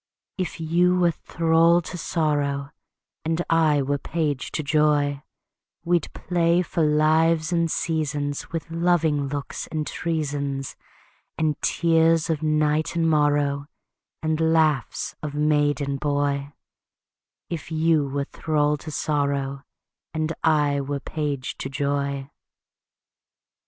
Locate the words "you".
0.59-0.97, 17.71-18.07